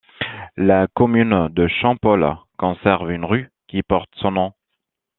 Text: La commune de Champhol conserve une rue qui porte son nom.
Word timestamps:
La 0.57 0.87
commune 0.87 1.49
de 1.49 1.67
Champhol 1.67 2.25
conserve 2.57 3.11
une 3.11 3.23
rue 3.23 3.51
qui 3.67 3.83
porte 3.83 4.09
son 4.15 4.31
nom. 4.31 4.51